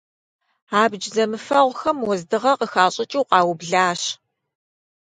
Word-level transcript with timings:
Абдж 0.81 1.05
зэмыфэгъухэм 1.13 1.97
уэздыгъэ 2.07 2.51
къыхащӀыкӀыу 2.59 3.27
къаублащ. 3.29 4.01